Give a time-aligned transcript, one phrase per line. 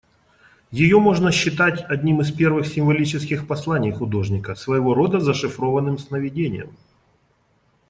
[0.71, 6.75] Ее можно считать одним из первых символических посланий художника, своего рода зашифрованным «сновидением».